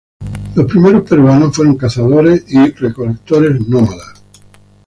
[0.55, 4.19] Los primeros peruanos fueron cazadores y recolectores nómadas.